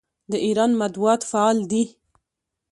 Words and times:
د 0.31 0.33
ایران 0.45 0.71
مطبوعات 0.81 1.21
فعال 1.31 1.57
دي. 1.71 1.83